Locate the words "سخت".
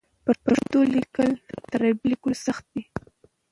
2.45-2.63